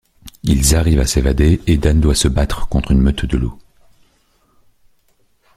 [0.41, 3.59] Ils arrivent à s'évader, et Dane doit se battre contre une meute de loups.